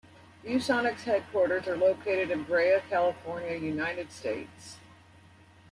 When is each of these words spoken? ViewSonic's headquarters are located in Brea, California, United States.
ViewSonic's 0.43 1.03
headquarters 1.03 1.67
are 1.67 1.77
located 1.77 2.31
in 2.31 2.41
Brea, 2.41 2.79
California, 2.89 3.53
United 3.55 4.11
States. 4.11 4.77